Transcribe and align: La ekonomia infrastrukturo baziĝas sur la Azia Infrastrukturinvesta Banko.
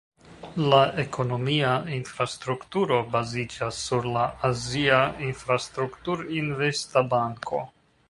La 0.69 0.77
ekonomia 1.03 1.73
infrastrukturo 1.97 2.99
baziĝas 3.17 3.83
sur 3.91 4.09
la 4.19 4.27
Azia 4.53 5.05
Infrastrukturinvesta 5.31 7.09
Banko. 7.17 7.67